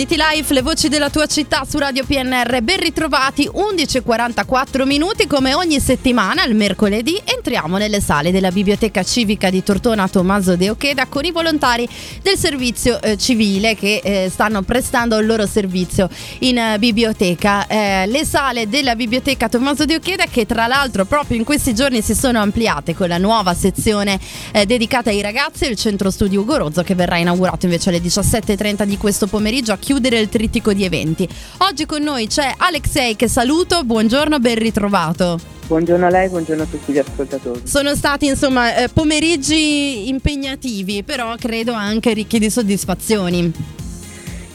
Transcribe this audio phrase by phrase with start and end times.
[0.00, 5.52] City Life, le voci della tua città su Radio PNR, ben ritrovati, 11.44 minuti come
[5.52, 11.04] ogni settimana, il mercoledì, entriamo nelle sale della Biblioteca Civica di Tortona Tommaso De Ocheda
[11.04, 11.86] con i volontari
[12.22, 16.08] del servizio eh, civile che eh, stanno prestando il loro servizio
[16.38, 17.66] in eh, biblioteca.
[17.66, 22.00] Eh, le sale della Biblioteca Tommaso De Ocheda che tra l'altro proprio in questi giorni
[22.00, 24.18] si sono ampliate con la nuova sezione
[24.52, 28.00] eh, dedicata ai ragazzi e il centro studio Ugo Rozzo che verrà inaugurato invece alle
[28.00, 31.28] 17.30 di questo pomeriggio chiudere il trittico di eventi.
[31.68, 35.36] Oggi con noi c'è Alexei che saluto, buongiorno, ben ritrovato.
[35.66, 37.62] Buongiorno a lei, buongiorno a tutti gli ascoltatori.
[37.64, 43.52] Sono stati insomma eh, pomeriggi impegnativi, però credo anche ricchi di soddisfazioni.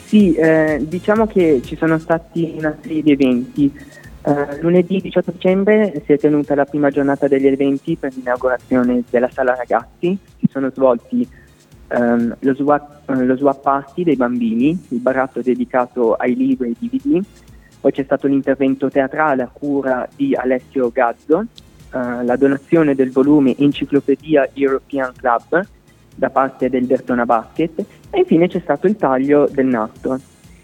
[0.06, 3.74] Sì, eh, diciamo che ci sono stati una serie di eventi.
[4.22, 9.30] Uh, lunedì 18 dicembre si è tenuta la prima giornata degli eventi per l'inaugurazione della
[9.30, 10.18] sala ragazzi.
[10.40, 11.28] Si sono svolti
[11.90, 16.76] um, lo, swap, uh, lo swap party dei bambini, il baratto dedicato ai libri e
[16.80, 17.26] ai DVD,
[17.82, 21.48] poi c'è stato l'intervento teatrale a cura di Alessio Gazzo, uh,
[21.92, 25.68] la donazione del volume Enciclopedia European Club
[26.16, 30.20] da parte del Bertona Basket e infine c'è stato il taglio del nastro.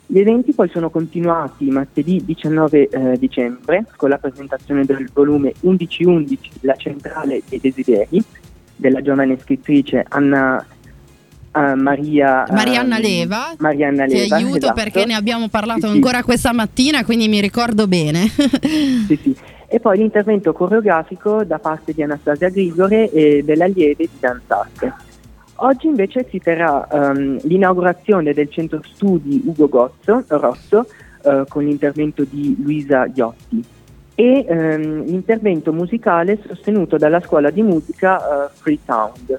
[0.06, 6.52] Gli eventi poi sono continuati martedì 19 eh, dicembre con la presentazione del volume 1111
[6.62, 8.22] La centrale dei desideri
[8.76, 10.66] della giovane scrittrice Anna
[11.54, 13.54] Uh, Maria, Marianna um, Leva.
[13.58, 14.38] Marianna Leva.
[14.38, 14.74] Ti aiuto esatto.
[14.74, 18.28] perché ne abbiamo parlato sì, ancora questa mattina, quindi mi ricordo bene.
[19.08, 19.36] sì, sì.
[19.68, 24.94] E poi l'intervento coreografico da parte di Anastasia Grigore e dell'allieve di danzarte.
[25.56, 30.88] Oggi invece si terrà um, l'inaugurazione del centro studi Ugo Gozzo, Rosso
[31.24, 33.64] uh, con l'intervento di Luisa Iotti
[34.16, 39.38] e um, l'intervento musicale sostenuto dalla scuola di musica uh, Free Sound.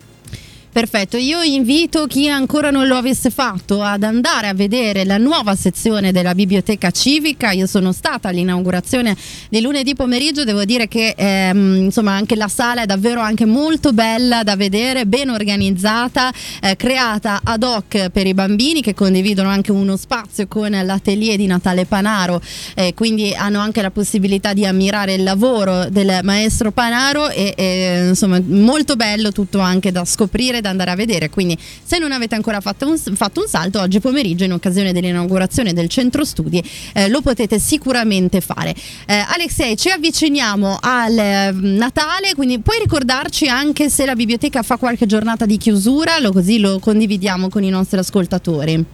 [0.73, 5.55] Perfetto, io invito chi ancora non lo avesse fatto ad andare a vedere la nuova
[5.55, 7.51] sezione della biblioteca civica.
[7.51, 9.15] Io sono stata all'inaugurazione
[9.51, 13.93] di lunedì pomeriggio, devo dire che ehm, insomma anche la sala è davvero anche molto
[13.93, 16.33] bella da vedere, ben organizzata,
[16.63, 21.45] eh, creata ad hoc per i bambini che condividono anche uno spazio con l'atelier di
[21.45, 22.41] Natale Panaro,
[22.77, 28.07] eh, quindi hanno anche la possibilità di ammirare il lavoro del maestro Panaro e, e
[28.09, 31.29] insomma molto bello tutto anche da scoprire da andare a vedere.
[31.29, 35.75] Quindi, se non avete ancora fatto un, fatto un salto, oggi pomeriggio, in occasione dell'inaugurazione
[35.75, 36.63] del centro studi,
[36.95, 38.75] eh, lo potete sicuramente fare.
[39.07, 44.79] Eh, Alexei, ci avviciniamo al eh, Natale, quindi puoi ricordarci anche se la biblioteca fa
[44.79, 48.85] qualche giornata di chiusura, lo, così lo condividiamo con i nostri ascoltatori.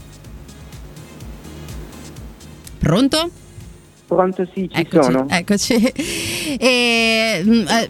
[2.78, 3.30] Pronto?
[4.06, 5.26] Pronto sì, ci eccoci, sono.
[5.28, 5.92] Eccoci.
[6.56, 7.86] E, eh,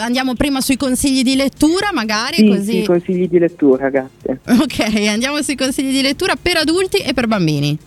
[0.00, 2.72] andiamo prima sui consigli di lettura, magari sì, così.
[2.80, 4.40] Sì, consigli di lettura, grazie.
[4.44, 7.78] Ok, andiamo sui consigli di lettura per adulti e per bambini.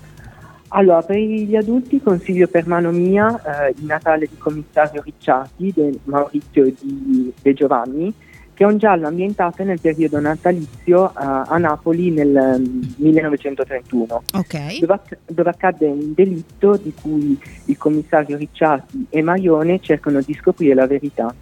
[0.70, 6.00] Allora, per gli adulti consiglio per mano mia eh, Il Natale di Commissario Ricciati di
[6.04, 8.14] Maurizio di De Giovanni,
[8.60, 14.80] che è un giallo ambientato nel periodo natalizio uh, a Napoli nel um, 1931, okay.
[14.80, 20.34] dove, acc- dove, accade un delitto di cui il commissario Ricciardi e Marione cercano di
[20.34, 21.34] scoprire la verità.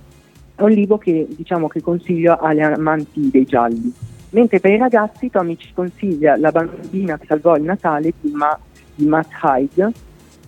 [0.54, 3.92] È un libro che, diciamo, che consiglio agli amanti dei gialli.
[4.30, 8.60] Mentre per i ragazzi Tommy ci consiglia La bambina che salvò il Natale di, Ma-
[8.94, 9.92] di Matt Hyde,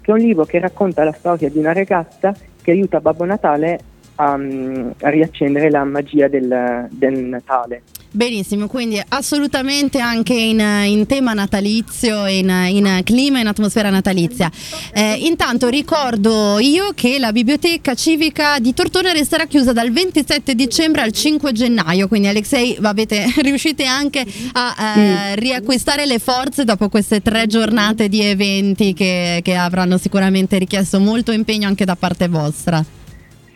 [0.02, 2.32] che è un libro che racconta la storia di una ragazza
[2.62, 3.80] che aiuta Babbo Natale
[4.20, 7.82] a, a riaccendere la magia del, del Natale.
[8.12, 14.52] Benissimo, quindi assolutamente anche in, in tema natalizio, in, in, clima, in atmosfera natalizia.
[14.94, 21.04] Eh, intanto ricordo io che la biblioteca civica di Tortona resterà chiusa dal 27 dicembre
[21.04, 27.22] al 5 gennaio, quindi Alexei avete, riuscite anche a eh, riacquistare le forze dopo queste
[27.22, 32.84] tre giornate di eventi che, che avranno sicuramente richiesto molto impegno anche da parte vostra.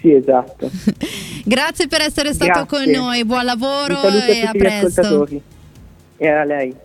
[0.03, 0.69] Sì, esatto.
[1.45, 2.77] Grazie per essere stato Grazie.
[2.77, 5.29] con noi, buon lavoro e a presto.
[6.17, 6.75] E a lei.